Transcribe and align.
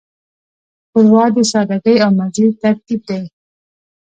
ښوروا 0.89 1.25
د 1.35 1.37
سادګۍ 1.51 1.95
او 2.03 2.11
مزې 2.17 2.45
ترکیب 2.61 3.01
دی. 3.09 3.21